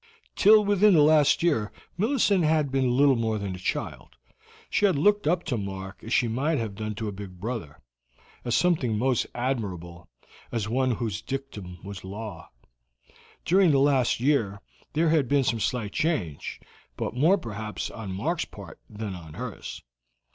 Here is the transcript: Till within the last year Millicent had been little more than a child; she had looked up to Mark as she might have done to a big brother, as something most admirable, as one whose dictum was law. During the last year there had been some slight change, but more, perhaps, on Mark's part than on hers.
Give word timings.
Till 0.35 0.65
within 0.65 0.95
the 0.95 1.03
last 1.03 1.43
year 1.43 1.71
Millicent 1.95 2.43
had 2.43 2.71
been 2.71 2.89
little 2.97 3.15
more 3.15 3.37
than 3.37 3.53
a 3.53 3.59
child; 3.59 4.15
she 4.67 4.85
had 4.87 4.95
looked 4.95 5.27
up 5.27 5.43
to 5.43 5.57
Mark 5.57 6.03
as 6.03 6.11
she 6.11 6.27
might 6.27 6.57
have 6.57 6.73
done 6.73 6.95
to 6.95 7.07
a 7.07 7.11
big 7.11 7.39
brother, 7.39 7.79
as 8.43 8.55
something 8.55 8.97
most 8.97 9.27
admirable, 9.35 10.09
as 10.51 10.67
one 10.67 10.93
whose 10.93 11.21
dictum 11.21 11.77
was 11.83 12.03
law. 12.03 12.49
During 13.45 13.69
the 13.69 13.77
last 13.77 14.19
year 14.19 14.59
there 14.93 15.09
had 15.09 15.27
been 15.27 15.43
some 15.43 15.59
slight 15.59 15.91
change, 15.93 16.59
but 16.97 17.13
more, 17.15 17.37
perhaps, 17.37 17.91
on 17.91 18.11
Mark's 18.11 18.45
part 18.45 18.79
than 18.89 19.13
on 19.13 19.35
hers. 19.35 19.83